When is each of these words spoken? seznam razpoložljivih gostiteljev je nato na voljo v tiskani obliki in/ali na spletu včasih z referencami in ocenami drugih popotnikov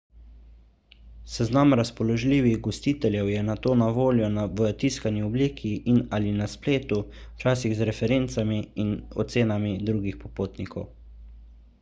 seznam 1.33 1.73
razpoložljivih 1.79 2.55
gostiteljev 2.67 3.29
je 3.33 3.43
nato 3.49 3.73
na 3.81 3.89
voljo 3.97 4.29
v 4.63 4.71
tiskani 4.85 5.21
obliki 5.27 5.75
in/ali 5.93 6.33
na 6.41 6.49
spletu 6.55 7.01
včasih 7.19 7.77
z 7.81 7.89
referencami 7.93 8.59
in 8.87 8.91
ocenami 9.27 9.77
drugih 9.93 10.19
popotnikov 10.25 10.91